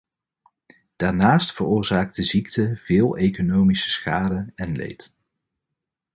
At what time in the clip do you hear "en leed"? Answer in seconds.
4.55-5.15